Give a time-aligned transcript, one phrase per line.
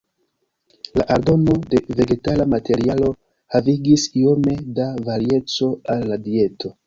[0.99, 3.11] La aldono de vegetala materialo
[3.57, 6.73] havigis iome da varieco al la dieto.